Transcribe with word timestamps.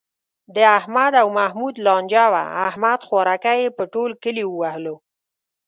د 0.55 0.57
احمد 0.79 1.13
او 1.21 1.27
محمود 1.39 1.75
لانجه 1.85 2.25
وه، 2.33 2.43
احمد 2.69 2.99
خوارکی 3.07 3.57
یې 3.63 3.75
په 3.77 3.83
ټول 3.93 4.11
کلي 4.23 4.43
و 4.47 4.53
وهلو. 4.61 4.95